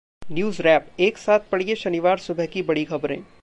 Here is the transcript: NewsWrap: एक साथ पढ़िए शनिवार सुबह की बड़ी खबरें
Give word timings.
NewsWrap: 0.31 0.81
एक 0.99 1.17
साथ 1.17 1.39
पढ़िए 1.51 1.75
शनिवार 1.75 2.17
सुबह 2.17 2.45
की 2.45 2.61
बड़ी 2.61 2.85
खबरें 2.85 3.21